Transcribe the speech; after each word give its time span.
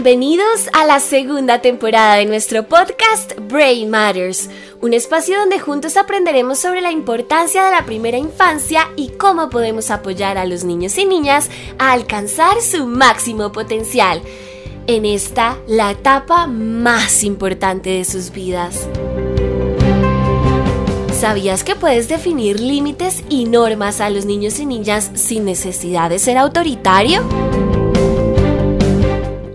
Bienvenidos 0.00 0.70
a 0.74 0.84
la 0.86 1.00
segunda 1.00 1.60
temporada 1.60 2.14
de 2.14 2.24
nuestro 2.24 2.68
podcast 2.68 3.32
Brain 3.36 3.90
Matters, 3.90 4.48
un 4.80 4.94
espacio 4.94 5.36
donde 5.40 5.58
juntos 5.58 5.96
aprenderemos 5.96 6.60
sobre 6.60 6.80
la 6.80 6.92
importancia 6.92 7.64
de 7.64 7.72
la 7.72 7.84
primera 7.84 8.16
infancia 8.16 8.86
y 8.94 9.08
cómo 9.08 9.50
podemos 9.50 9.90
apoyar 9.90 10.38
a 10.38 10.44
los 10.44 10.62
niños 10.62 10.96
y 10.98 11.04
niñas 11.04 11.50
a 11.80 11.90
alcanzar 11.90 12.62
su 12.62 12.86
máximo 12.86 13.50
potencial. 13.50 14.22
En 14.86 15.04
esta, 15.04 15.58
la 15.66 15.90
etapa 15.90 16.46
más 16.46 17.24
importante 17.24 17.90
de 17.90 18.04
sus 18.04 18.30
vidas. 18.30 18.86
¿Sabías 21.12 21.64
que 21.64 21.74
puedes 21.74 22.08
definir 22.08 22.60
límites 22.60 23.24
y 23.28 23.46
normas 23.46 24.00
a 24.00 24.10
los 24.10 24.26
niños 24.26 24.60
y 24.60 24.66
niñas 24.66 25.10
sin 25.14 25.44
necesidad 25.44 26.08
de 26.08 26.20
ser 26.20 26.38
autoritario? 26.38 27.67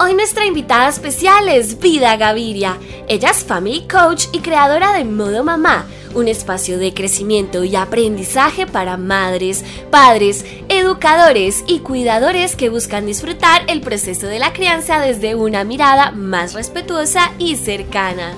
Hoy 0.04 0.16
nuestra 0.16 0.46
invitada 0.46 0.90
especial 0.90 1.48
es 1.48 1.80
Vida 1.80 2.18
Gaviria. 2.18 2.78
Ella 3.08 3.30
es 3.30 3.46
Family 3.46 3.88
Coach 3.88 4.26
y 4.34 4.40
creadora 4.40 4.92
de 4.92 5.06
Modo 5.06 5.46
Mamá, 5.46 5.86
un 6.14 6.28
espacio 6.28 6.78
de 6.78 6.94
crecimiento 6.94 7.64
y 7.64 7.78
aprendizaje 7.78 8.68
para 8.68 8.98
madres, 8.98 9.64
padres, 9.92 10.44
educadores 10.68 11.64
y 11.68 11.80
cuidadores 11.80 12.58
que 12.58 12.68
buscan 12.68 13.06
disfrutar 13.06 13.62
el 13.70 13.80
proceso 13.80 14.28
de 14.28 14.40
la 14.40 14.52
crianza 14.52 15.00
desde 15.00 15.36
una 15.36 15.64
mirada 15.64 16.12
más 16.12 16.54
respetuosa 16.54 17.32
y 17.40 17.56
cercana. 17.56 18.36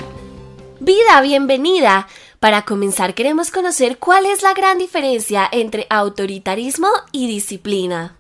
Vida, 0.79 1.19
bienvenida. 1.21 2.07
Para 2.39 2.61
comenzar 2.61 3.15
queremos 3.15 3.49
conocer 3.49 3.97
cuál 3.97 4.27
es 4.27 4.43
la 4.43 4.53
gran 4.53 4.77
diferencia 4.77 5.49
entre 5.51 5.87
autoritarismo 5.89 6.89
y 7.11 7.25
disciplina. 7.25 8.17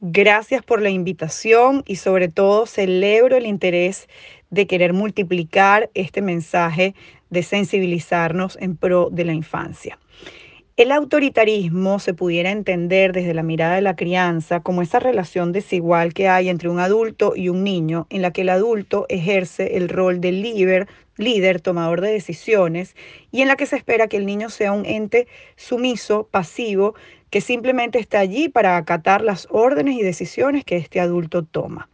Gracias 0.00 0.62
por 0.62 0.80
la 0.80 0.90
invitación 0.90 1.82
y 1.84 1.96
sobre 1.96 2.28
todo 2.28 2.66
celebro 2.66 3.36
el 3.36 3.46
interés 3.46 4.08
de 4.48 4.68
querer 4.68 4.92
multiplicar 4.92 5.90
este 5.94 6.22
mensaje 6.22 6.94
de 7.30 7.42
sensibilizarnos 7.42 8.56
en 8.60 8.76
pro 8.76 9.08
de 9.10 9.24
la 9.24 9.32
infancia. 9.32 9.98
El 10.78 10.92
autoritarismo 10.92 11.98
se 11.98 12.14
pudiera 12.14 12.52
entender 12.52 13.12
desde 13.12 13.34
la 13.34 13.42
mirada 13.42 13.74
de 13.74 13.80
la 13.80 13.96
crianza 13.96 14.60
como 14.60 14.80
esa 14.80 15.00
relación 15.00 15.50
desigual 15.50 16.14
que 16.14 16.28
hay 16.28 16.48
entre 16.48 16.68
un 16.68 16.78
adulto 16.78 17.32
y 17.34 17.48
un 17.48 17.64
niño, 17.64 18.06
en 18.10 18.22
la 18.22 18.32
que 18.32 18.42
el 18.42 18.48
adulto 18.48 19.04
ejerce 19.08 19.76
el 19.76 19.88
rol 19.88 20.20
de 20.20 20.30
líder, 20.30 20.86
líder, 21.16 21.60
tomador 21.60 22.00
de 22.00 22.12
decisiones, 22.12 22.94
y 23.32 23.42
en 23.42 23.48
la 23.48 23.56
que 23.56 23.66
se 23.66 23.74
espera 23.74 24.06
que 24.06 24.18
el 24.18 24.24
niño 24.24 24.50
sea 24.50 24.70
un 24.70 24.86
ente 24.86 25.26
sumiso, 25.56 26.28
pasivo, 26.30 26.94
que 27.28 27.40
simplemente 27.40 27.98
está 27.98 28.20
allí 28.20 28.48
para 28.48 28.76
acatar 28.76 29.22
las 29.22 29.48
órdenes 29.50 29.96
y 29.96 30.02
decisiones 30.02 30.64
que 30.64 30.76
este 30.76 31.00
adulto 31.00 31.42
toma. 31.42 31.88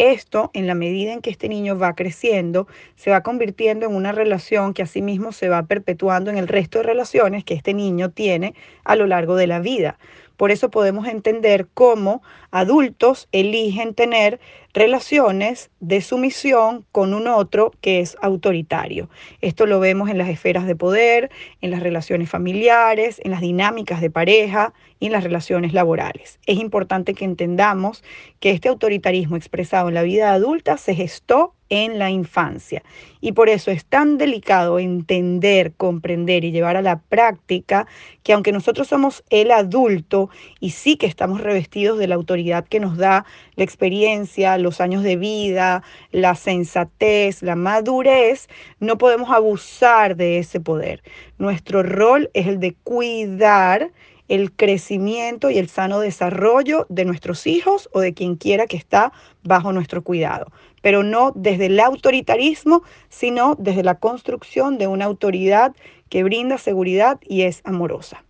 Esto, 0.00 0.50
en 0.54 0.66
la 0.66 0.74
medida 0.74 1.12
en 1.12 1.20
que 1.20 1.28
este 1.28 1.46
niño 1.46 1.78
va 1.78 1.94
creciendo, 1.94 2.66
se 2.96 3.10
va 3.10 3.22
convirtiendo 3.22 3.84
en 3.84 3.94
una 3.94 4.12
relación 4.12 4.72
que 4.72 4.80
asimismo 4.80 5.30
se 5.30 5.50
va 5.50 5.64
perpetuando 5.64 6.30
en 6.30 6.38
el 6.38 6.48
resto 6.48 6.78
de 6.78 6.84
relaciones 6.84 7.44
que 7.44 7.52
este 7.52 7.74
niño 7.74 8.10
tiene 8.10 8.54
a 8.82 8.96
lo 8.96 9.06
largo 9.06 9.36
de 9.36 9.46
la 9.46 9.60
vida. 9.60 9.98
Por 10.40 10.50
eso 10.50 10.70
podemos 10.70 11.06
entender 11.06 11.68
cómo 11.74 12.22
adultos 12.50 13.28
eligen 13.30 13.92
tener 13.92 14.40
relaciones 14.72 15.70
de 15.80 16.00
sumisión 16.00 16.86
con 16.92 17.12
un 17.12 17.26
otro 17.26 17.72
que 17.82 18.00
es 18.00 18.16
autoritario. 18.22 19.10
Esto 19.42 19.66
lo 19.66 19.80
vemos 19.80 20.08
en 20.08 20.16
las 20.16 20.30
esferas 20.30 20.66
de 20.66 20.74
poder, 20.74 21.30
en 21.60 21.70
las 21.70 21.82
relaciones 21.82 22.30
familiares, 22.30 23.20
en 23.22 23.32
las 23.32 23.42
dinámicas 23.42 24.00
de 24.00 24.08
pareja 24.08 24.72
y 24.98 25.08
en 25.08 25.12
las 25.12 25.24
relaciones 25.24 25.74
laborales. 25.74 26.40
Es 26.46 26.58
importante 26.58 27.12
que 27.12 27.26
entendamos 27.26 28.02
que 28.38 28.52
este 28.52 28.70
autoritarismo 28.70 29.36
expresado 29.36 29.88
en 29.88 29.94
la 29.94 30.02
vida 30.04 30.32
adulta 30.32 30.78
se 30.78 30.94
gestó 30.94 31.54
en 31.70 31.98
la 31.98 32.10
infancia. 32.10 32.82
Y 33.20 33.32
por 33.32 33.48
eso 33.48 33.70
es 33.70 33.84
tan 33.84 34.18
delicado 34.18 34.78
entender, 34.78 35.72
comprender 35.74 36.44
y 36.44 36.50
llevar 36.50 36.76
a 36.76 36.82
la 36.82 37.00
práctica 37.00 37.86
que 38.22 38.32
aunque 38.32 38.52
nosotros 38.52 38.88
somos 38.88 39.24
el 39.30 39.50
adulto 39.52 40.30
y 40.58 40.70
sí 40.70 40.96
que 40.96 41.06
estamos 41.06 41.40
revestidos 41.40 41.98
de 41.98 42.08
la 42.08 42.16
autoridad 42.16 42.66
que 42.66 42.80
nos 42.80 42.96
da 42.96 43.24
la 43.54 43.64
experiencia, 43.64 44.58
los 44.58 44.80
años 44.80 45.02
de 45.02 45.16
vida, 45.16 45.82
la 46.10 46.34
sensatez, 46.34 47.42
la 47.42 47.56
madurez, 47.56 48.48
no 48.80 48.98
podemos 48.98 49.30
abusar 49.30 50.16
de 50.16 50.38
ese 50.38 50.60
poder. 50.60 51.02
Nuestro 51.38 51.82
rol 51.82 52.30
es 52.34 52.46
el 52.46 52.58
de 52.58 52.74
cuidar 52.74 53.92
el 54.28 54.52
crecimiento 54.52 55.50
y 55.50 55.58
el 55.58 55.68
sano 55.68 55.98
desarrollo 55.98 56.86
de 56.88 57.04
nuestros 57.04 57.48
hijos 57.48 57.88
o 57.92 58.00
de 58.00 58.14
quien 58.14 58.36
quiera 58.36 58.66
que 58.66 58.76
está 58.76 59.12
bajo 59.42 59.72
nuestro 59.72 60.02
cuidado 60.02 60.52
pero 60.80 61.02
no 61.02 61.32
desde 61.34 61.66
el 61.66 61.80
autoritarismo, 61.80 62.82
sino 63.08 63.56
desde 63.58 63.82
la 63.82 63.96
construcción 63.96 64.78
de 64.78 64.86
una 64.86 65.04
autoridad 65.04 65.74
que 66.08 66.22
brinda 66.24 66.58
seguridad 66.58 67.18
y 67.26 67.42
es 67.42 67.60
amorosa. 67.64 68.24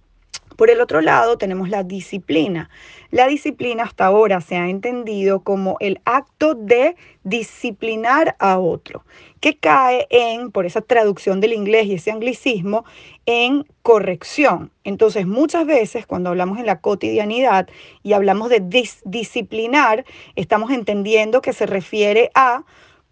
Por 0.60 0.68
el 0.68 0.82
otro 0.82 1.00
lado, 1.00 1.38
tenemos 1.38 1.70
la 1.70 1.84
disciplina. 1.84 2.68
La 3.10 3.26
disciplina 3.28 3.84
hasta 3.84 4.04
ahora 4.04 4.42
se 4.42 4.56
ha 4.56 4.68
entendido 4.68 5.40
como 5.40 5.78
el 5.80 6.02
acto 6.04 6.54
de 6.54 6.96
disciplinar 7.24 8.36
a 8.38 8.58
otro, 8.58 9.06
que 9.40 9.56
cae 9.56 10.06
en, 10.10 10.50
por 10.50 10.66
esa 10.66 10.82
traducción 10.82 11.40
del 11.40 11.54
inglés 11.54 11.86
y 11.86 11.94
ese 11.94 12.10
anglicismo, 12.10 12.84
en 13.24 13.64
corrección. 13.80 14.70
Entonces, 14.84 15.26
muchas 15.26 15.64
veces 15.64 16.04
cuando 16.04 16.28
hablamos 16.28 16.58
en 16.58 16.66
la 16.66 16.82
cotidianidad 16.82 17.66
y 18.02 18.12
hablamos 18.12 18.50
de 18.50 18.60
disciplinar, 19.06 20.04
estamos 20.36 20.72
entendiendo 20.72 21.40
que 21.40 21.54
se 21.54 21.64
refiere 21.64 22.30
a 22.34 22.64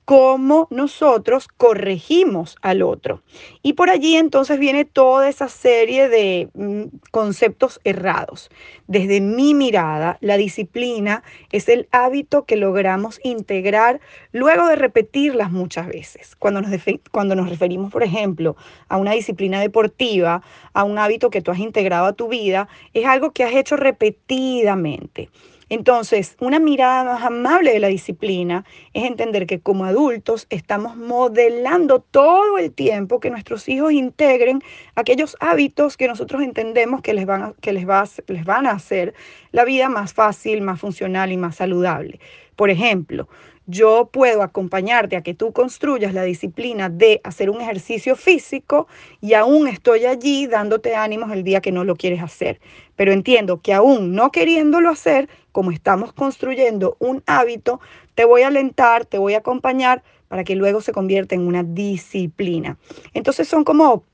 cómo 0.08 0.68
nosotros 0.70 1.48
corregimos 1.48 2.56
al 2.62 2.80
otro. 2.80 3.22
Y 3.60 3.74
por 3.74 3.90
allí 3.90 4.16
entonces 4.16 4.58
viene 4.58 4.86
toda 4.86 5.28
esa 5.28 5.50
serie 5.50 6.08
de 6.08 6.48
mm, 6.54 6.84
conceptos 7.10 7.78
errados. 7.84 8.48
Desde 8.86 9.20
mi 9.20 9.52
mirada, 9.52 10.16
la 10.22 10.38
disciplina 10.38 11.22
es 11.52 11.68
el 11.68 11.88
hábito 11.92 12.46
que 12.46 12.56
logramos 12.56 13.20
integrar 13.22 14.00
luego 14.32 14.66
de 14.68 14.76
repetirlas 14.76 15.50
muchas 15.50 15.88
veces. 15.88 16.36
Cuando 16.36 16.62
nos, 16.62 16.70
cuando 17.12 17.34
nos 17.34 17.50
referimos, 17.50 17.92
por 17.92 18.02
ejemplo, 18.02 18.56
a 18.88 18.96
una 18.96 19.12
disciplina 19.12 19.60
deportiva, 19.60 20.42
a 20.72 20.84
un 20.84 20.96
hábito 20.96 21.28
que 21.28 21.42
tú 21.42 21.50
has 21.50 21.58
integrado 21.58 22.06
a 22.06 22.14
tu 22.14 22.28
vida, 22.28 22.66
es 22.94 23.04
algo 23.04 23.32
que 23.32 23.44
has 23.44 23.52
hecho 23.52 23.76
repetidamente. 23.76 25.28
Entonces, 25.70 26.36
una 26.40 26.58
mirada 26.58 27.04
más 27.04 27.22
amable 27.22 27.72
de 27.72 27.78
la 27.78 27.88
disciplina 27.88 28.64
es 28.94 29.04
entender 29.04 29.46
que 29.46 29.60
como 29.60 29.84
adultos 29.84 30.46
estamos 30.48 30.96
modelando 30.96 32.00
todo 32.00 32.56
el 32.58 32.72
tiempo 32.72 33.20
que 33.20 33.30
nuestros 33.30 33.68
hijos 33.68 33.92
integren 33.92 34.62
aquellos 34.94 35.36
hábitos 35.40 35.96
que 35.96 36.08
nosotros 36.08 36.42
entendemos 36.42 37.02
que 37.02 37.12
les 37.12 37.26
van 37.26 37.42
a, 37.42 37.52
que 37.60 37.72
les 37.72 37.86
les 38.28 38.44
van 38.44 38.66
a 38.66 38.72
hacer 38.72 39.14
la 39.52 39.64
vida 39.64 39.88
más 39.88 40.14
fácil, 40.14 40.62
más 40.62 40.80
funcional 40.80 41.32
y 41.32 41.36
más 41.36 41.56
saludable. 41.56 42.18
Por 42.56 42.70
ejemplo, 42.70 43.28
yo 43.68 44.08
puedo 44.10 44.42
acompañarte 44.42 45.14
a 45.14 45.22
que 45.22 45.34
tú 45.34 45.52
construyas 45.52 46.14
la 46.14 46.22
disciplina 46.22 46.88
de 46.88 47.20
hacer 47.22 47.50
un 47.50 47.60
ejercicio 47.60 48.16
físico 48.16 48.88
y 49.20 49.34
aún 49.34 49.68
estoy 49.68 50.06
allí 50.06 50.46
dándote 50.46 50.96
ánimos 50.96 51.30
el 51.32 51.44
día 51.44 51.60
que 51.60 51.70
no 51.70 51.84
lo 51.84 51.94
quieres 51.94 52.22
hacer. 52.22 52.60
Pero 52.96 53.12
entiendo 53.12 53.60
que 53.60 53.74
aún 53.74 54.14
no 54.14 54.32
queriéndolo 54.32 54.88
hacer, 54.88 55.28
como 55.52 55.70
estamos 55.70 56.14
construyendo 56.14 56.96
un 56.98 57.22
hábito, 57.26 57.78
te 58.14 58.24
voy 58.24 58.40
a 58.40 58.46
alentar, 58.46 59.04
te 59.04 59.18
voy 59.18 59.34
a 59.34 59.38
acompañar 59.38 60.02
para 60.28 60.44
que 60.44 60.56
luego 60.56 60.80
se 60.80 60.92
convierta 60.92 61.34
en 61.34 61.46
una 61.46 61.62
disciplina. 61.62 62.78
Entonces 63.12 63.48
son 63.48 63.64
como 63.64 64.04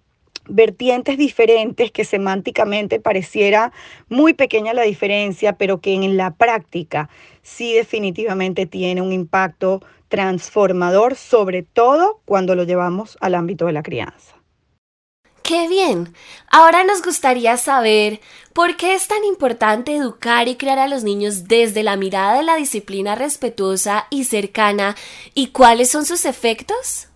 vertientes 0.49 1.19
diferentes 1.19 1.91
que 1.91 2.05
semánticamente 2.05 3.01
pareciera 3.01 3.73
muy 4.09 4.35
pequeña 4.35 4.75
la 4.75 4.83
diferencia, 4.83 5.57
pero 5.57 5.81
que 5.81 5.95
en 5.95 6.17
la 6.17 6.33
práctica 6.35 7.09
sí 7.43 7.75
definitivamente 7.75 8.67
tiene 8.67 9.03
un 9.03 9.13
impacto 9.13 9.83
transformador, 10.09 11.17
sobre 11.17 11.63
todo 11.63 12.21
cuando 12.25 12.55
lo 12.55 12.65
llevamos 12.65 13.19
al 13.21 13.35
ámbito 13.35 13.67
de 13.67 13.73
la 13.73 13.83
crianza. 13.83 14.37
¡Qué 15.45 15.69
bien! 15.69 16.15
Ahora 16.51 16.85
nos 16.85 17.03
gustaría 17.03 17.59
saber 17.59 18.21
por 18.55 18.77
qué 18.77 18.95
es 18.95 19.09
tan 19.09 19.25
importante 19.25 19.95
educar 19.95 20.49
y 20.49 20.57
crear 20.57 20.79
a 20.79 20.89
los 20.89 21.05
niños 21.05 21.49
desde 21.49 21.83
la 21.83 21.97
mirada 21.97 22.39
de 22.39 22.45
la 22.45 22.57
disciplina 22.57 23.15
respetuosa 23.15 24.07
y 24.09 24.25
cercana 24.25 24.97
y 25.35 25.49
cuáles 25.49 25.91
son 25.91 26.07
sus 26.07 26.25
efectos. 26.25 27.09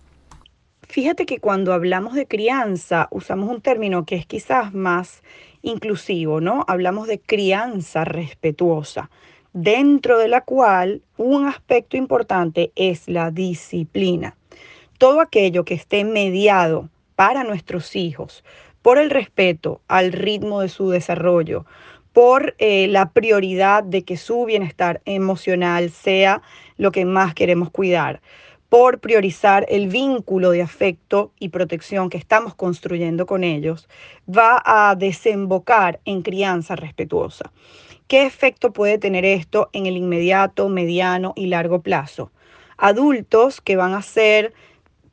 Fíjate 0.91 1.27
que 1.27 1.39
cuando 1.39 1.71
hablamos 1.71 2.15
de 2.15 2.25
crianza 2.25 3.09
usamos 3.11 3.47
un 3.47 3.61
término 3.61 4.07
que 4.07 4.15
es 4.15 4.25
quizás 4.25 4.73
más 4.73 5.21
inclusivo, 5.61 6.41
¿no? 6.41 6.65
Hablamos 6.67 7.07
de 7.07 7.19
crianza 7.19 8.05
respetuosa, 8.05 9.11
dentro 9.53 10.17
de 10.17 10.27
la 10.27 10.41
cual 10.41 11.03
un 11.15 11.45
aspecto 11.45 11.95
importante 11.95 12.71
es 12.75 13.07
la 13.07 13.29
disciplina. 13.29 14.35
Todo 14.97 15.21
aquello 15.21 15.63
que 15.63 15.75
esté 15.75 16.03
mediado 16.05 16.89
para 17.15 17.43
nuestros 17.43 17.95
hijos 17.95 18.43
por 18.81 18.97
el 18.97 19.11
respeto 19.11 19.81
al 19.87 20.11
ritmo 20.11 20.61
de 20.61 20.69
su 20.69 20.89
desarrollo, 20.89 21.67
por 22.13 22.55
eh, 22.57 22.87
la 22.87 23.11
prioridad 23.11 23.83
de 23.83 24.01
que 24.01 24.17
su 24.17 24.43
bienestar 24.45 25.01
emocional 25.05 25.91
sea 25.91 26.41
lo 26.77 26.91
que 26.91 27.05
más 27.05 27.35
queremos 27.35 27.69
cuidar, 27.69 28.21
por 28.69 28.99
priorizar 28.99 29.65
el 29.67 29.87
vínculo 29.87 30.51
de 30.51 30.61
afecto 30.61 31.31
y 31.39 31.49
protección 31.49 32.09
que 32.09 32.17
estamos 32.17 32.53
construyendo 32.53 33.25
con 33.25 33.43
ellos, 33.43 33.89
va 34.29 34.61
a 34.63 34.95
desembocar 34.95 35.99
en 36.05 36.21
crianza 36.21 36.75
respetuosa. 36.75 37.51
¿Qué 38.07 38.25
efecto 38.25 38.71
puede 38.71 38.97
tener 38.99 39.25
esto 39.25 39.69
en 39.73 39.87
el 39.87 39.97
inmediato, 39.97 40.69
mediano 40.69 41.33
y 41.35 41.47
largo 41.47 41.81
plazo? 41.81 42.31
Adultos 42.77 43.59
que 43.59 43.75
van 43.75 43.93
a 43.93 44.01
ser 44.01 44.53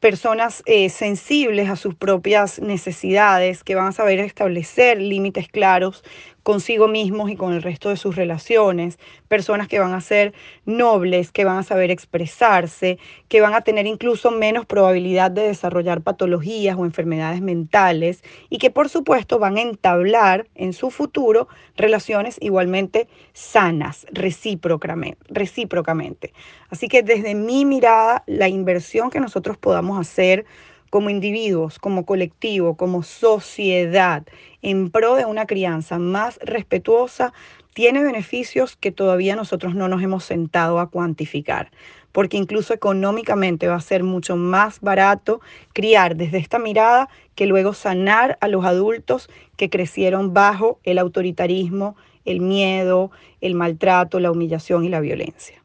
personas 0.01 0.63
eh, 0.67 0.89
sensibles 0.91 1.69
a 1.69 1.77
sus 1.77 1.95
propias 1.95 2.61
necesidades, 2.61 3.65
que 3.65 3.75
van 3.75 3.89
a 3.89 3.93
saber 3.93 4.19
establecer 4.21 5.01
límites 5.01 5.49
claros 5.49 6.05
consigo 6.47 6.87
mismos 6.87 7.29
y 7.29 7.35
con 7.35 7.55
el 7.55 7.61
resto 7.61 7.89
de 7.89 7.97
sus 7.97 8.15
relaciones, 8.15 9.01
personas 9.27 9.67
que 9.67 9.81
van 9.81 9.95
a 9.95 10.01
ser 10.01 10.33
nobles, 10.65 11.33
que 11.33 11.45
van 11.45 11.59
a 11.59 11.65
saber 11.65 11.91
expresarse, 11.91 13.01
que 13.27 13.41
van 13.41 13.55
a 13.55 13.63
tener 13.63 13.89
incluso 13.89 14.31
menos 14.31 14.65
probabilidad 14.65 15.33
de 15.33 15.43
desarrollar 15.43 16.03
patologías 16.03 16.77
o 16.79 16.85
enfermedades 16.85 17.41
mentales 17.41 18.23
y 18.49 18.59
que 18.59 18.71
por 18.71 18.89
supuesto 18.89 19.41
van 19.41 19.57
a 19.57 19.63
entablar 19.63 20.47
en 20.55 20.73
su 20.73 20.93
futuro 20.93 21.49
relaciones 21.77 22.37
igualmente 22.41 23.09
sanas, 23.33 24.07
recíprocamente. 24.13 26.33
Así 26.71 26.87
que 26.87 27.03
desde 27.03 27.35
mi 27.35 27.65
mirada, 27.65 28.23
la 28.29 28.47
inversión 28.47 29.11
que 29.11 29.19
nosotros 29.19 29.59
podamos 29.59 29.99
hacer 29.99 30.47
como 30.91 31.11
individuos, 31.11 31.79
como 31.79 32.07
colectivo, 32.07 32.77
como 32.77 33.03
sociedad, 33.03 34.25
en 34.63 34.91
pro 34.91 35.15
de 35.15 35.25
una 35.25 35.47
crianza 35.47 35.99
más 35.99 36.39
respetuosa, 36.43 37.33
tiene 37.75 38.03
beneficios 38.03 38.77
que 38.77 38.91
todavía 38.91 39.37
nosotros 39.37 39.75
no 39.75 39.89
nos 39.89 40.03
hemos 40.03 40.25
sentado 40.25 40.81
a 40.81 40.89
cuantificar, 40.89 41.71
porque 42.13 42.39
incluso 42.39 42.73
económicamente 42.73 43.69
va 43.69 43.75
a 43.75 43.81
ser 43.81 44.03
mucho 44.03 44.37
más 44.37 44.81
barato 44.81 45.43
criar 45.75 46.17
desde 46.17 46.39
esta 46.39 46.59
mirada 46.59 47.11
que 47.35 47.45
luego 47.45 47.75
sanar 47.75 48.39
a 48.41 48.49
los 48.49 48.65
adultos 48.65 49.29
que 49.59 49.69
crecieron 49.69 50.33
bajo 50.33 50.81
el 50.85 50.99
autoritarismo, 50.99 51.97
el 52.25 52.41
miedo, 52.41 53.11
el 53.43 53.55
maltrato, 53.55 54.21
la 54.21 54.31
humillación 54.31 54.85
y 54.85 54.89
la 54.89 55.01
violencia. 55.01 55.63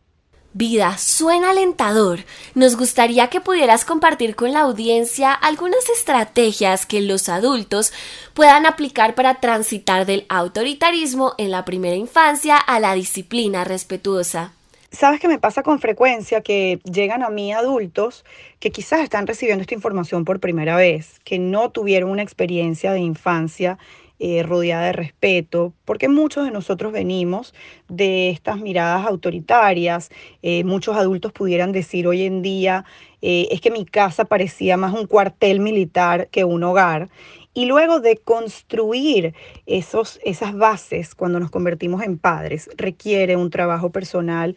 Vida, 0.54 0.98
suena 0.98 1.52
alentador. 1.52 2.20
Nos 2.56 2.76
gustaría 2.76 3.30
que 3.30 3.40
pudieras 3.40 3.86
compartir 3.86 4.36
con 4.36 4.52
la 4.52 4.62
audiencia 4.62 5.32
algunas 5.32 5.88
estrategias 5.90 6.86
que 6.86 7.00
los 7.00 7.30
adultos 7.30 7.94
puedan 8.34 8.66
aplicar 8.66 9.16
para 9.16 9.36
transitar 9.36 10.06
del 10.06 10.26
autoritarismo 10.28 11.36
en 11.38 11.52
la 11.52 11.64
primera 11.64 11.96
infancia 11.96 12.58
a 12.58 12.82
la 12.82 12.94
disciplina 12.96 13.64
respetuosa. 13.64 14.52
Sabes 14.92 15.22
que 15.22 15.30
me 15.30 15.40
pasa 15.40 15.64
con 15.64 15.80
frecuencia 15.80 16.42
que 16.42 16.82
llegan 16.84 17.24
a 17.24 17.30
mí 17.30 17.54
adultos 17.54 18.26
que 18.60 18.72
quizás 18.72 19.00
están 19.00 19.28
recibiendo 19.28 19.62
esta 19.62 19.74
información 19.74 20.26
por 20.26 20.42
primera 20.42 20.76
vez, 20.76 21.22
que 21.24 21.40
no 21.40 21.72
tuvieron 21.72 22.10
una 22.10 22.24
experiencia 22.24 22.92
de 22.92 23.00
infancia 23.00 23.78
eh, 24.24 24.44
rodeada 24.44 24.86
de 24.86 24.94
respeto, 24.94 25.74
porque 25.84 26.08
muchos 26.08 26.46
de 26.46 26.52
nosotros 26.52 26.94
venimos 26.94 27.56
de 27.90 28.30
estas 28.30 28.60
miradas 28.60 29.08
autoritarias. 29.08 30.12
Eh, 30.44 30.64
muchos 30.64 30.96
adultos 30.96 31.32
pudieran 31.32 31.72
decir 31.72 32.06
hoy 32.06 32.22
en 32.22 32.44
día, 32.44 32.86
eh, 33.24 33.48
es 33.50 33.62
que 33.62 33.72
mi 33.72 33.84
casa 33.84 34.26
parecía 34.26 34.78
más 34.78 34.94
un 34.94 35.08
cuartel 35.08 35.60
militar 35.60 36.28
que 36.28 36.44
un 36.44 36.62
hogar. 36.62 37.10
Y 37.56 37.66
luego 37.66 38.00
de 38.00 38.18
construir 38.18 39.34
esos, 39.66 40.20
esas 40.24 40.56
bases 40.56 41.16
cuando 41.16 41.40
nos 41.40 41.50
convertimos 41.50 42.04
en 42.04 42.20
padres, 42.20 42.70
requiere 42.78 43.38
un 43.38 43.50
trabajo 43.50 43.90
personal 43.90 44.56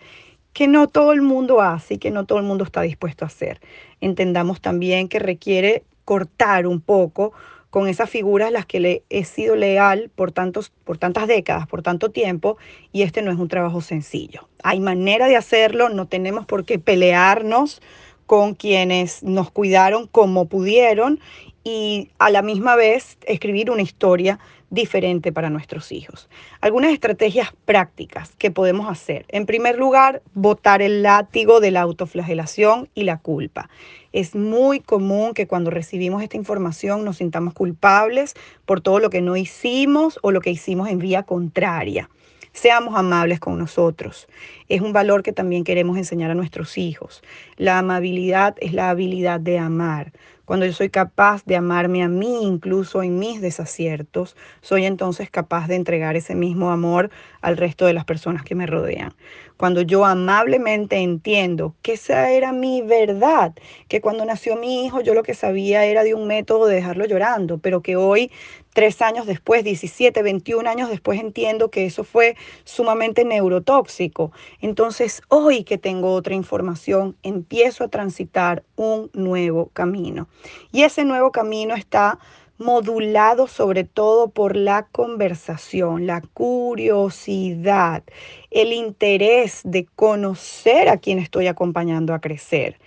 que 0.53 0.69
no 0.69 0.89
todo 0.89 1.15
el 1.15 1.23
mundo 1.23 1.63
hace 1.63 1.95
y 1.95 1.99
que 1.99 2.11
no 2.11 2.27
todo 2.27 2.37
el 2.37 2.45
mundo 2.45 2.65
está 2.65 2.83
dispuesto 2.83 3.25
a 3.25 3.29
hacer. 3.29 3.63
Entendamos 4.03 4.61
también 4.61 5.09
que 5.09 5.21
requiere 5.21 5.85
cortar 6.05 6.67
un 6.67 6.83
poco 6.83 7.33
con 7.75 7.89
esas 7.89 8.09
figuras 8.09 8.53
las 8.53 8.67
que 8.67 8.79
le 8.79 9.03
he 9.11 9.25
sido 9.25 9.57
leal 9.57 10.09
por, 10.15 10.31
tantos, 10.31 10.71
por 10.85 10.97
tantas 10.97 11.27
décadas, 11.27 11.67
por 11.67 11.83
tanto 11.83 12.13
tiempo, 12.13 12.57
y 12.93 13.03
este 13.03 13.21
no 13.21 13.33
es 13.33 13.37
un 13.37 13.49
trabajo 13.49 13.81
sencillo. 13.81 14.49
Hay 14.63 14.79
manera 14.79 15.27
de 15.27 15.35
hacerlo, 15.35 15.89
no 15.89 16.07
tenemos 16.07 16.47
por 16.47 16.65
qué 16.65 16.79
pelearnos 16.79 17.83
con 18.27 18.55
quienes 18.55 19.25
nos 19.25 19.51
cuidaron 19.51 20.07
como 20.07 20.45
pudieron 20.45 21.19
y 21.65 22.11
a 22.21 22.31
la 22.31 22.43
misma 22.43 22.77
vez 22.77 23.19
escribir 23.27 23.73
una 23.73 23.83
historia 23.83 24.39
diferente 24.75 25.33
para 25.33 25.51
nuestros 25.51 25.93
hijos. 25.93 26.29
Algunas 26.61 26.93
estrategias 26.93 27.49
prácticas 27.65 28.33
que 28.37 28.51
podemos 28.51 28.91
hacer. 28.91 29.25
En 29.29 29.47
primer 29.47 29.79
lugar, 29.79 30.23
botar 30.35 30.83
el 30.83 31.03
látigo 31.03 31.61
de 31.61 31.71
la 31.71 31.81
autoflagelación 31.83 32.89
y 32.95 33.05
la 33.05 33.19
culpa. 33.19 33.71
Es 34.13 34.35
muy 34.35 34.81
común 34.81 35.35
que 35.35 35.47
cuando 35.47 35.71
recibimos 35.71 36.23
esta 36.23 36.37
información 36.37 37.05
nos 37.05 37.17
sintamos 37.17 37.55
culpables 37.55 38.35
por 38.65 38.81
todo 38.81 38.99
lo 38.99 39.11
que 39.11 39.23
no 39.23 39.37
hicimos 39.37 40.19
o 40.23 40.31
lo 40.31 40.41
que 40.41 40.51
hicimos 40.51 40.89
en 40.89 40.99
vía 40.99 41.23
contraria. 41.23 42.09
Seamos 42.55 42.95
amables 42.95 43.41
con 43.41 43.59
nosotros. 43.59 44.29
Es 44.69 44.81
un 44.81 44.93
valor 44.93 45.25
que 45.25 45.33
también 45.33 45.65
queremos 45.65 45.99
enseñar 45.99 46.31
a 46.31 46.37
nuestros 46.37 46.79
hijos. 46.79 47.21
La 47.57 47.81
amabilidad 47.81 48.55
es 48.61 48.73
la 48.73 48.91
habilidad 48.91 49.41
de 49.41 49.59
amar. 49.59 50.13
Cuando 50.45 50.67
yo 50.67 50.73
soy 50.73 50.91
capaz 50.91 51.45
de 51.47 51.57
amarme 51.57 52.03
a 52.03 52.09
mí, 52.09 52.41
incluso 52.43 53.03
en 53.03 53.19
mis 53.19 53.41
desaciertos, 53.41 54.37
soy 54.61 54.85
entonces 54.85 55.31
capaz 55.31 55.69
de 55.69 55.77
entregar 55.77 56.17
ese 56.17 56.35
mismo 56.35 56.71
amor 56.71 57.11
al 57.41 57.57
resto 57.57 57.87
de 57.87 57.95
las 57.95 58.05
personas 58.05 58.43
que 58.45 58.55
me 58.55 58.67
rodean. 58.67 59.15
Cuando 59.57 59.83
yo 59.83 60.05
amablemente 60.05 60.97
entiendo 60.97 61.75
que 61.83 61.93
esa 61.93 62.31
era 62.31 62.53
mi 62.53 62.83
verdad, 62.83 63.55
que 63.89 64.01
cuando 64.01 64.25
nació 64.25 64.57
mi 64.57 64.85
hijo 64.85 65.01
yo 65.01 65.15
lo 65.15 65.23
que 65.23 65.35
sabía 65.35 65.85
era 65.85 66.03
de 66.03 66.15
un 66.15 66.27
método 66.27 66.67
de 66.67 66.75
dejarlo 66.77 67.05
llorando, 67.07 67.59
pero 67.59 67.81
que 67.81 67.97
hoy 67.97 68.31
tres 68.75 69.01
años 69.01 69.27
después, 69.27 69.65
17, 69.65 70.23
21 70.23 70.69
años 70.69 70.91
después, 70.91 71.21
entiendo 71.21 71.71
que 71.71 71.87
eso 71.87 72.05
fue 72.05 72.37
sumamente 72.65 73.25
neurotóxico. 73.25 74.33
Entonces, 74.61 75.23
hoy 75.29 75.65
que 75.65 75.79
tengo 75.79 76.13
otra 76.13 76.35
información, 76.35 77.17
empiezo 77.23 77.85
a 77.85 77.89
transitar 77.89 78.65
un 78.77 79.11
nuevo 79.15 79.71
camino. 79.73 80.29
Y 80.73 80.83
ese 80.83 81.05
nuevo 81.05 81.31
camino 81.31 81.75
está 81.77 82.19
modulado 82.65 83.47
sobre 83.47 83.85
todo 83.85 84.29
por 84.29 84.57
la 84.57 84.87
conversación, 84.87 86.07
la 86.07 86.23
curiosidad, 86.23 88.03
el 88.51 88.73
interés 88.73 89.61
de 89.65 89.85
conocer 89.85 90.89
a 90.89 90.97
quien 90.97 91.19
estoy 91.19 91.47
acompañando 91.47 92.15
a 92.15 92.21
crecer. 92.21 92.79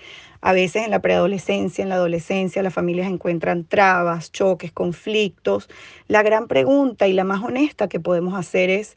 A 0.42 0.54
veces 0.54 0.84
en 0.84 0.92
la 0.92 1.02
preadolescencia, 1.02 1.84
en 1.84 1.90
la 1.90 1.96
adolescencia, 1.96 2.64
las 2.64 2.74
familias 2.74 3.08
encuentran 3.08 3.66
trabas, 3.66 4.32
choques, 4.32 4.72
conflictos. 4.72 5.70
La 6.08 6.24
gran 6.24 6.48
pregunta 6.48 7.08
y 7.08 7.14
la 7.14 7.24
más 7.24 7.44
honesta 7.44 7.88
que 7.88 8.00
podemos 8.00 8.34
hacer 8.34 8.72
es, 8.72 8.96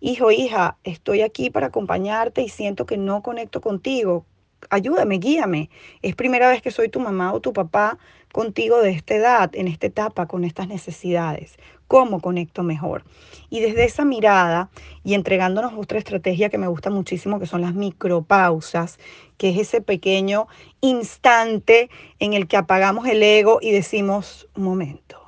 hijo, 0.00 0.30
hija, 0.30 0.78
estoy 0.84 1.22
aquí 1.22 1.50
para 1.50 1.66
acompañarte 1.66 2.42
y 2.42 2.48
siento 2.48 2.86
que 2.86 2.96
no 2.96 3.22
conecto 3.22 3.60
contigo. 3.60 4.26
Ayúdame, 4.68 5.18
guíame. 5.18 5.70
Es 6.02 6.14
primera 6.14 6.48
vez 6.48 6.60
que 6.60 6.70
soy 6.70 6.88
tu 6.88 7.00
mamá 7.00 7.32
o 7.32 7.40
tu 7.40 7.52
papá 7.52 7.98
contigo 8.32 8.80
de 8.80 8.90
esta 8.90 9.14
edad, 9.14 9.50
en 9.54 9.68
esta 9.68 9.86
etapa, 9.86 10.26
con 10.26 10.44
estas 10.44 10.68
necesidades. 10.68 11.56
¿Cómo 11.88 12.20
conecto 12.20 12.62
mejor? 12.62 13.02
Y 13.48 13.60
desde 13.60 13.84
esa 13.84 14.04
mirada 14.04 14.70
y 15.02 15.14
entregándonos 15.14 15.72
otra 15.76 15.98
estrategia 15.98 16.48
que 16.48 16.58
me 16.58 16.68
gusta 16.68 16.88
muchísimo, 16.88 17.40
que 17.40 17.46
son 17.46 17.62
las 17.62 17.74
micropausas, 17.74 18.98
que 19.38 19.50
es 19.50 19.58
ese 19.58 19.80
pequeño 19.80 20.46
instante 20.80 21.90
en 22.20 22.34
el 22.34 22.46
que 22.46 22.56
apagamos 22.56 23.08
el 23.08 23.22
ego 23.22 23.58
y 23.60 23.72
decimos, 23.72 24.48
un 24.54 24.62
momento, 24.62 25.20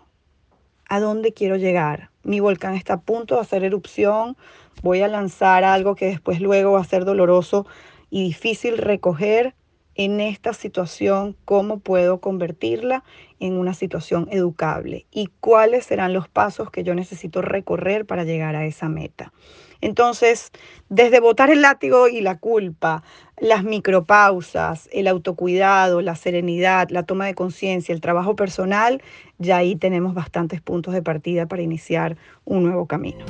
¿a 0.89 1.01
dónde 1.01 1.33
quiero 1.33 1.57
llegar? 1.57 2.11
Mi 2.23 2.39
volcán 2.39 2.75
está 2.75 2.95
a 2.95 3.01
punto 3.01 3.35
de 3.35 3.41
hacer 3.41 3.65
erupción, 3.65 4.37
voy 4.83 5.03
a 5.03 5.09
lanzar 5.09 5.65
algo 5.65 5.97
que 5.97 6.07
después 6.07 6.41
luego 6.41 6.73
va 6.73 6.81
a 6.81 6.85
ser 6.85 7.05
doloroso 7.05 7.67
y 8.13 8.23
difícil 8.23 8.77
recoger 8.77 9.55
en 9.95 10.21
esta 10.21 10.53
situación, 10.53 11.35
cómo 11.47 11.79
puedo 11.79 12.21
convertirla 12.21 13.05
en 13.41 13.55
una 13.55 13.73
situación 13.73 14.29
educable 14.31 15.07
y 15.11 15.31
cuáles 15.41 15.87
serán 15.87 16.13
los 16.13 16.29
pasos 16.29 16.71
que 16.71 16.85
yo 16.85 16.95
necesito 16.95 17.41
recorrer 17.41 18.05
para 18.05 18.25
llegar 18.25 18.55
a 18.55 18.67
esa 18.67 18.91
meta. 18.91 19.33
Entonces, 19.81 20.51
desde 20.91 21.21
botar 21.21 21.51
el 21.51 21.63
látigo 21.63 22.07
y 22.07 22.21
la 22.21 22.39
culpa, 22.39 23.03
las 23.39 23.65
micropausas, 23.65 24.91
el 24.93 25.09
autocuidado, 25.09 26.03
la 26.03 26.15
serenidad, 26.15 26.91
la 26.91 27.05
toma 27.05 27.25
de 27.25 27.35
conciencia, 27.35 27.95
el 27.95 28.03
trabajo 28.03 28.37
personal, 28.37 29.03
ya 29.39 29.57
ahí 29.57 29.75
tenemos 29.75 30.13
bastantes 30.13 30.61
puntos 30.61 30.93
de 30.93 31.03
partida 31.03 31.47
para 31.47 31.63
iniciar 31.63 32.19
un 32.45 32.63
nuevo 32.63 32.87
camino. 32.87 33.25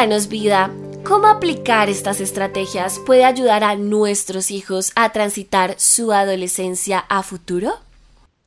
Cuéntanos 0.00 0.30
vida, 0.30 0.70
¿cómo 1.04 1.26
aplicar 1.26 1.90
estas 1.90 2.22
estrategias 2.22 2.98
puede 3.04 3.22
ayudar 3.22 3.62
a 3.62 3.76
nuestros 3.76 4.50
hijos 4.50 4.92
a 4.96 5.12
transitar 5.12 5.74
su 5.78 6.10
adolescencia 6.10 7.00
a 7.00 7.22
futuro? 7.22 7.72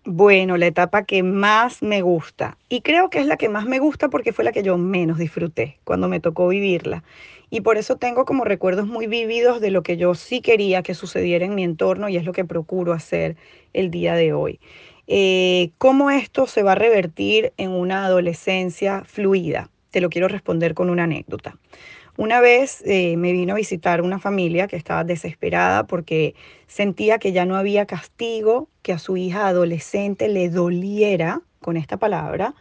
Bueno, 0.03 0.57
la 0.57 0.65
etapa 0.65 1.03
que 1.03 1.21
más 1.21 1.83
me 1.83 2.01
gusta, 2.01 2.57
y 2.69 2.81
creo 2.81 3.11
que 3.11 3.19
es 3.19 3.27
la 3.27 3.37
que 3.37 3.49
más 3.49 3.67
me 3.67 3.77
gusta 3.77 4.09
porque 4.09 4.33
fue 4.33 4.43
la 4.43 4.51
que 4.51 4.63
yo 4.63 4.79
menos 4.79 5.19
disfruté 5.19 5.77
cuando 5.83 6.07
me 6.07 6.19
tocó 6.19 6.47
vivirla. 6.47 7.03
Y 7.51 7.61
por 7.61 7.77
eso 7.77 7.97
tengo 7.97 8.25
como 8.25 8.45
recuerdos 8.45 8.87
muy 8.87 9.05
vividos 9.05 9.61
de 9.61 9.69
lo 9.69 9.83
que 9.83 9.95
yo 9.95 10.15
sí 10.15 10.41
quería 10.41 10.81
que 10.81 10.95
sucediera 10.95 11.45
en 11.45 11.53
mi 11.53 11.63
entorno 11.63 12.09
y 12.09 12.17
es 12.17 12.25
lo 12.25 12.33
que 12.33 12.45
procuro 12.45 12.93
hacer 12.93 13.37
el 13.73 13.91
día 13.91 14.15
de 14.15 14.33
hoy. 14.33 14.59
Eh, 15.05 15.69
¿Cómo 15.77 16.09
esto 16.09 16.47
se 16.47 16.63
va 16.63 16.71
a 16.71 16.75
revertir 16.81 17.53
en 17.57 17.69
una 17.69 18.07
adolescencia 18.07 19.03
fluida? 19.05 19.69
Te 19.93 20.01
lo 20.01 20.09
quiero 20.09 20.27
responder 20.27 20.73
con 20.73 20.89
una 20.89 21.03
anécdota. 21.03 21.55
Una 22.17 22.41
vez 22.41 22.81
eh, 22.83 23.15
me 23.15 23.31
vino 23.31 23.53
a 23.53 23.57
visitar 23.57 24.01
una 24.01 24.17
familia 24.17 24.65
que 24.65 24.75
estaba 24.75 25.03
desesperada 25.03 25.85
porque 25.85 26.33
sentía 26.65 27.19
que 27.19 27.31
ya 27.31 27.45
no 27.45 27.55
había 27.55 27.85
castigo, 27.85 28.69
que 28.81 28.91
a 28.93 28.97
su 28.97 29.17
hija 29.17 29.45
adolescente 29.45 30.29
le 30.29 30.49
doliera 30.49 31.41
con 31.59 31.77
esta 31.77 31.97
palabra 31.97 32.55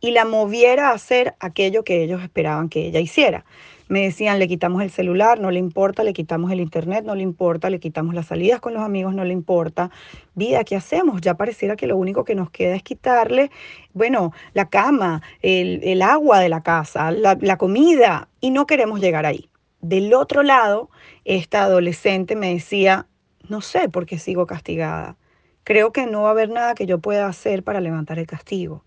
y 0.00 0.10
la 0.10 0.24
moviera 0.24 0.88
a 0.88 0.94
hacer 0.94 1.36
aquello 1.38 1.84
que 1.84 2.02
ellos 2.02 2.20
esperaban 2.24 2.68
que 2.68 2.88
ella 2.88 2.98
hiciera. 2.98 3.44
Me 3.88 4.02
decían, 4.02 4.38
le 4.38 4.48
quitamos 4.48 4.82
el 4.82 4.90
celular, 4.90 5.38
no 5.38 5.50
le 5.50 5.58
importa, 5.58 6.04
le 6.04 6.14
quitamos 6.14 6.50
el 6.50 6.60
internet, 6.60 7.04
no 7.04 7.14
le 7.14 7.22
importa, 7.22 7.68
le 7.68 7.78
quitamos 7.80 8.14
las 8.14 8.26
salidas 8.26 8.60
con 8.60 8.72
los 8.72 8.82
amigos, 8.82 9.14
no 9.14 9.24
le 9.24 9.32
importa. 9.32 9.90
Vida, 10.34 10.64
¿qué 10.64 10.76
hacemos? 10.76 11.20
Ya 11.20 11.34
pareciera 11.34 11.76
que 11.76 11.86
lo 11.86 11.96
único 11.96 12.24
que 12.24 12.34
nos 12.34 12.50
queda 12.50 12.74
es 12.74 12.82
quitarle, 12.82 13.50
bueno, 13.92 14.32
la 14.54 14.70
cama, 14.70 15.22
el, 15.42 16.00
agua 16.00 16.40
de 16.40 16.48
la 16.48 16.62
casa, 16.62 17.10
la, 17.10 17.36
la 17.40 17.58
comida, 17.58 18.28
y 18.40 18.50
no 18.50 18.66
queremos 18.66 19.00
llegar 19.00 19.26
ahí. 19.26 19.50
Del 19.82 20.14
otro 20.14 20.42
lado, 20.42 20.88
esta 21.26 21.64
adolescente 21.64 22.36
me 22.36 22.54
decía, 22.54 23.06
no 23.48 23.60
sé 23.60 23.90
por 23.90 24.06
qué 24.06 24.18
sigo 24.18 24.46
castigada. 24.46 25.16
Creo 25.62 25.92
que 25.92 26.06
no 26.06 26.22
va 26.22 26.28
a 26.28 26.32
haber 26.32 26.48
nada 26.48 26.74
que 26.74 26.86
yo 26.86 26.98
pueda 27.00 27.26
hacer 27.26 27.62
para 27.62 27.80
levantar 27.80 28.18
el 28.18 28.26
castigo. 28.26 28.82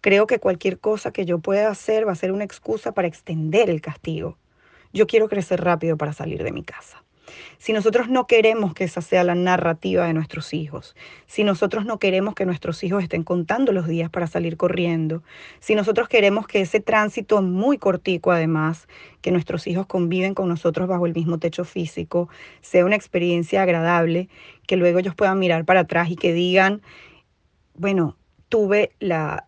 Creo 0.00 0.26
que 0.26 0.38
cualquier 0.38 0.78
cosa 0.78 1.12
que 1.12 1.24
yo 1.24 1.38
pueda 1.38 1.70
hacer 1.70 2.06
va 2.06 2.12
a 2.12 2.16
ser 2.16 2.32
una 2.32 2.44
excusa 2.44 2.92
para 2.92 3.08
extender 3.08 3.68
el 3.70 3.80
castigo. 3.80 4.38
Yo 4.92 5.06
quiero 5.06 5.28
crecer 5.28 5.62
rápido 5.62 5.96
para 5.96 6.12
salir 6.12 6.42
de 6.42 6.52
mi 6.52 6.62
casa. 6.62 7.02
Si 7.58 7.72
nosotros 7.72 8.08
no 8.08 8.26
queremos 8.26 8.74
que 8.74 8.84
esa 8.84 9.02
sea 9.02 9.24
la 9.24 9.34
narrativa 9.34 10.06
de 10.06 10.14
nuestros 10.14 10.54
hijos, 10.54 10.94
si 11.26 11.44
nosotros 11.44 11.84
no 11.84 11.98
queremos 11.98 12.34
que 12.34 12.46
nuestros 12.46 12.82
hijos 12.84 13.02
estén 13.02 13.24
contando 13.24 13.72
los 13.72 13.86
días 13.86 14.10
para 14.10 14.26
salir 14.26 14.56
corriendo, 14.56 15.22
si 15.60 15.74
nosotros 15.74 16.08
queremos 16.08 16.46
que 16.46 16.60
ese 16.60 16.80
tránsito 16.80 17.42
muy 17.42 17.78
cortico 17.78 18.30
además, 18.30 18.88
que 19.20 19.30
nuestros 19.30 19.66
hijos 19.66 19.86
conviven 19.86 20.34
con 20.34 20.48
nosotros 20.48 20.88
bajo 20.88 21.06
el 21.06 21.14
mismo 21.14 21.38
techo 21.38 21.64
físico, 21.64 22.28
sea 22.60 22.84
una 22.84 22.96
experiencia 22.96 23.62
agradable, 23.62 24.28
que 24.66 24.76
luego 24.76 24.98
ellos 24.98 25.14
puedan 25.14 25.38
mirar 25.38 25.64
para 25.64 25.80
atrás 25.80 26.10
y 26.10 26.16
que 26.16 26.32
digan, 26.32 26.82
bueno, 27.74 28.16
tuve 28.48 28.92
la, 28.98 29.46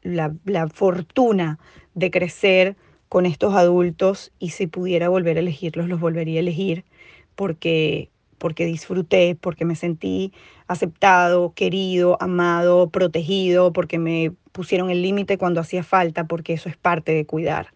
fortuna 0.73 1.59
de 1.95 2.11
crecer 2.11 2.77
con 3.09 3.27
estos 3.27 3.55
adultos 3.55 4.33
y 4.39 4.51
si 4.51 4.67
pudiera 4.67 5.09
volver 5.09 5.37
a 5.37 5.41
elegirlos, 5.41 5.89
los 5.89 6.01
volvería 6.01 6.39
a 6.39 6.41
elegir 6.41 6.85
porque, 7.35 8.11
porque 8.39 8.67
disfruté, 8.67 9.37
porque 9.41 9.65
me 9.65 9.75
sentí 9.75 10.33
aceptado, 10.69 11.53
querido, 11.55 12.17
amado, 12.21 12.91
protegido, 12.91 13.73
porque 13.73 13.99
me 13.99 14.33
pusieron 14.53 14.91
el 14.91 15.03
límite 15.03 15.39
cuando 15.39 15.61
hacía 15.61 15.83
falta, 15.83 16.25
porque 16.25 16.53
eso 16.53 16.69
es 16.69 16.77
parte 16.77 17.13
de 17.13 17.27
cuidar. 17.27 17.69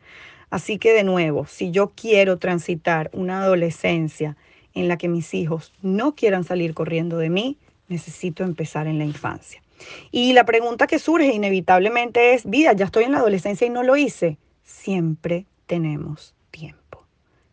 Así 0.50 0.78
que 0.78 0.92
de 0.92 1.02
nuevo, 1.02 1.46
si 1.46 1.72
yo 1.72 1.92
quiero 1.96 2.38
transitar 2.38 3.10
una 3.12 3.42
adolescencia 3.42 4.36
en 4.74 4.86
la 4.86 4.98
que 4.98 5.08
mis 5.08 5.34
hijos 5.34 5.72
no 5.82 6.14
quieran 6.14 6.44
salir 6.44 6.74
corriendo 6.74 7.18
de 7.18 7.30
mí, 7.30 7.58
necesito 7.88 8.44
empezar 8.44 8.86
en 8.86 8.98
la 8.98 9.04
infancia. 9.04 9.63
Y 10.10 10.32
la 10.32 10.44
pregunta 10.44 10.86
que 10.86 10.98
surge 10.98 11.32
inevitablemente 11.32 12.34
es, 12.34 12.48
vida, 12.48 12.72
ya 12.72 12.86
estoy 12.86 13.04
en 13.04 13.12
la 13.12 13.18
adolescencia 13.18 13.66
y 13.66 13.70
no 13.70 13.82
lo 13.82 13.96
hice. 13.96 14.38
Siempre 14.62 15.46
tenemos 15.66 16.34
tiempo, 16.50 17.06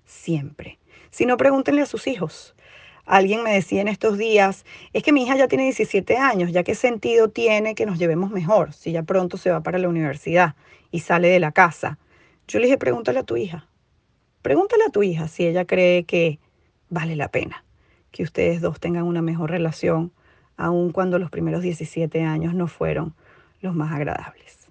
siempre. 0.05 0.79
Si 1.09 1.25
no, 1.25 1.37
pregúntenle 1.37 1.81
a 1.81 1.85
sus 1.85 2.07
hijos. 2.07 2.55
Alguien 3.05 3.43
me 3.43 3.53
decía 3.53 3.81
en 3.81 3.87
estos 3.87 4.17
días, 4.17 4.65
es 4.93 5.03
que 5.03 5.11
mi 5.11 5.23
hija 5.23 5.35
ya 5.35 5.47
tiene 5.47 5.63
17 5.63 6.17
años, 6.17 6.51
ya 6.51 6.63
qué 6.63 6.75
sentido 6.75 7.29
tiene 7.29 7.75
que 7.75 7.85
nos 7.85 7.97
llevemos 7.97 8.31
mejor 8.31 8.73
si 8.73 8.91
ya 8.91 9.03
pronto 9.03 9.37
se 9.37 9.51
va 9.51 9.61
para 9.61 9.79
la 9.79 9.89
universidad 9.89 10.55
y 10.91 10.99
sale 10.99 11.27
de 11.27 11.39
la 11.39 11.51
casa. 11.51 11.97
Yo 12.47 12.59
le 12.59 12.65
dije, 12.65 12.77
pregúntale 12.77 13.19
a 13.19 13.23
tu 13.23 13.37
hija. 13.37 13.67
Pregúntale 14.41 14.83
a 14.85 14.91
tu 14.91 15.03
hija 15.03 15.27
si 15.27 15.45
ella 15.45 15.65
cree 15.65 16.03
que 16.05 16.39
vale 16.89 17.15
la 17.15 17.29
pena 17.29 17.63
que 18.11 18.23
ustedes 18.23 18.61
dos 18.61 18.79
tengan 18.79 19.03
una 19.03 19.21
mejor 19.21 19.49
relación 19.49 20.11
aun 20.61 20.91
cuando 20.91 21.19
los 21.19 21.29
primeros 21.29 21.61
17 21.61 22.21
años 22.23 22.53
no 22.53 22.67
fueron 22.67 23.13
los 23.61 23.75
más 23.75 23.91
agradables. 23.91 24.61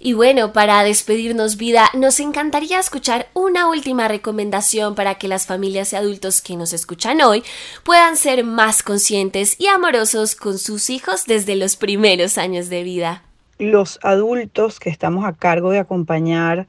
Y 0.00 0.12
bueno, 0.12 0.52
para 0.52 0.84
despedirnos 0.84 1.56
vida, 1.56 1.90
nos 1.92 2.20
encantaría 2.20 2.78
escuchar 2.78 3.26
una 3.34 3.68
última 3.68 4.06
recomendación 4.06 4.94
para 4.94 5.16
que 5.16 5.26
las 5.26 5.46
familias 5.46 5.92
y 5.92 5.96
adultos 5.96 6.40
que 6.40 6.56
nos 6.56 6.72
escuchan 6.72 7.20
hoy 7.20 7.42
puedan 7.82 8.16
ser 8.16 8.44
más 8.44 8.84
conscientes 8.84 9.60
y 9.60 9.66
amorosos 9.66 10.36
con 10.36 10.58
sus 10.58 10.88
hijos 10.88 11.24
desde 11.26 11.56
los 11.56 11.74
primeros 11.74 12.38
años 12.38 12.68
de 12.68 12.84
vida. 12.84 13.24
Los 13.58 13.98
adultos 14.04 14.78
que 14.78 14.88
estamos 14.88 15.24
a 15.24 15.32
cargo 15.32 15.72
de 15.72 15.80
acompañar 15.80 16.68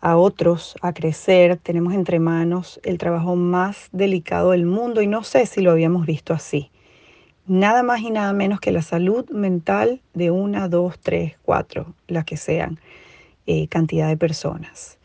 a 0.00 0.16
otros 0.16 0.74
a 0.82 0.92
crecer, 0.92 1.58
tenemos 1.62 1.94
entre 1.94 2.18
manos 2.18 2.80
el 2.82 2.98
trabajo 2.98 3.36
más 3.36 3.88
delicado 3.92 4.50
del 4.50 4.66
mundo 4.66 5.00
y 5.00 5.06
no 5.06 5.22
sé 5.22 5.46
si 5.46 5.60
lo 5.60 5.70
habíamos 5.70 6.06
visto 6.06 6.34
así 6.34 6.72
nada 7.46 7.82
más 7.82 8.00
y 8.00 8.10
nada 8.10 8.32
menos 8.32 8.60
que 8.60 8.72
la 8.72 8.82
salud 8.82 9.28
mental 9.30 10.00
de 10.14 10.30
una, 10.30 10.68
dos, 10.68 10.98
tres, 10.98 11.34
cuatro, 11.42 11.94
las 12.08 12.24
que 12.24 12.36
sean, 12.36 12.78
eh, 13.46 13.68
cantidad 13.68 14.08
de 14.08 14.16
personas. 14.16 14.98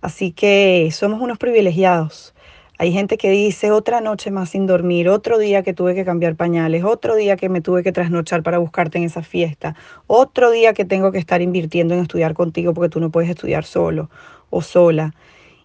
Así 0.00 0.32
que 0.32 0.88
somos 0.92 1.20
unos 1.20 1.38
privilegiados. 1.38 2.34
Hay 2.78 2.92
gente 2.92 3.16
que 3.16 3.30
dice 3.30 3.70
otra 3.70 4.02
noche 4.02 4.30
más 4.30 4.50
sin 4.50 4.66
dormir, 4.66 5.08
otro 5.08 5.38
día 5.38 5.62
que 5.62 5.72
tuve 5.72 5.94
que 5.94 6.04
cambiar 6.04 6.36
pañales, 6.36 6.84
otro 6.84 7.16
día 7.16 7.36
que 7.36 7.48
me 7.48 7.62
tuve 7.62 7.82
que 7.82 7.90
trasnochar 7.90 8.42
para 8.42 8.58
buscarte 8.58 8.98
en 8.98 9.04
esa 9.04 9.22
fiesta, 9.22 9.74
otro 10.06 10.50
día 10.50 10.74
que 10.74 10.84
tengo 10.84 11.10
que 11.10 11.18
estar 11.18 11.40
invirtiendo 11.40 11.94
en 11.94 12.00
estudiar 12.00 12.34
contigo 12.34 12.74
porque 12.74 12.90
tú 12.90 13.00
no 13.00 13.10
puedes 13.10 13.30
estudiar 13.30 13.64
solo 13.64 14.10
o 14.50 14.60
sola. 14.60 15.14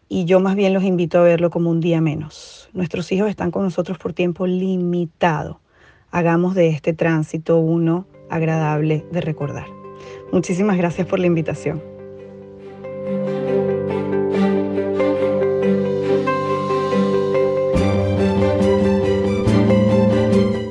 Y 0.07 0.23
yo 0.25 0.39
más 0.39 0.55
bien 0.55 0.73
los 0.73 0.83
invito 0.83 1.19
a 1.19 1.23
verlo 1.23 1.49
como 1.49 1.69
un 1.69 1.81
día 1.81 1.99
menos. 1.99 2.69
Nuestros 2.73 3.11
hijos 3.11 3.29
están 3.29 3.51
con 3.51 3.63
nosotros 3.63 3.97
por 3.97 4.13
tiempo 4.13 4.47
limitado 4.47 5.60
hagamos 6.11 6.55
de 6.55 6.69
este 6.69 6.93
tránsito 6.93 7.57
uno 7.57 8.05
agradable 8.29 9.05
de 9.11 9.21
recordar. 9.21 9.67
Muchísimas 10.31 10.77
gracias 10.77 11.07
por 11.07 11.19
la 11.19 11.27
invitación. 11.27 11.81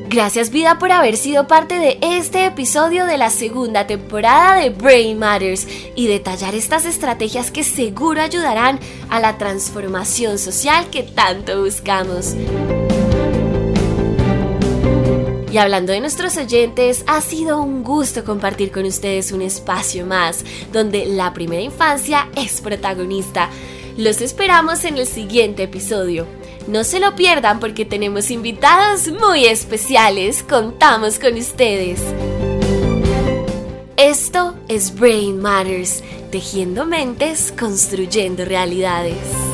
Gracias 0.09 0.51
vida 0.51 0.79
por 0.79 0.91
haber 0.91 1.17
sido 1.17 1.47
parte 1.47 1.79
de 1.79 1.99
este 2.03 2.45
episodio 2.45 3.07
de 3.07 3.17
la 3.17 3.31
segunda 3.31 3.87
temporada 3.87 4.57
de 4.57 4.71
Brain 4.71 5.19
Matters 5.19 5.67
y 5.95 6.09
detallar 6.09 6.55
estas 6.55 6.85
estrategias 6.85 7.51
que 7.51 7.63
seguro 7.63 8.21
ayudarán 8.21 8.81
a 9.09 9.21
la 9.21 9.39
transformación 9.39 10.39
social 10.39 10.91
que 10.91 11.05
tanto 11.05 11.63
buscamos. 11.63 12.35
Y 15.51 15.59
hablando 15.59 15.93
de 15.93 16.01
nuestros 16.01 16.37
oyentes, 16.37 17.03
ha 17.09 17.21
sido 17.21 17.61
un 17.61 17.83
gusto 17.83 18.25
compartir 18.25 18.71
con 18.71 18.85
ustedes 18.85 19.33
un 19.33 19.43
espacio 19.43 20.07
más 20.07 20.45
donde 20.73 21.07
la 21.07 21.33
primera 21.35 21.61
infancia 21.61 22.29
es 22.37 22.61
protagonista. 22.61 23.51
Los 23.97 24.21
esperamos 24.21 24.85
en 24.85 24.97
el 24.97 25.09
siguiente 25.09 25.65
episodio. 25.65 26.27
No 26.69 26.85
se 26.85 27.01
lo 27.01 27.17
pierdan 27.17 27.59
porque 27.59 27.85
tenemos 27.85 28.31
invitados 28.31 29.11
muy 29.11 29.47
especiales. 29.47 30.45
Contamos 30.45 31.19
con 31.19 31.35
ustedes. 31.35 32.01
Esto 33.97 34.55
es 34.69 34.95
Brain 34.95 35.41
Matters, 35.41 36.05
tejiendo 36.31 36.87
mentes, 36.87 37.53
construyendo 37.59 38.45
realidades. 38.45 39.50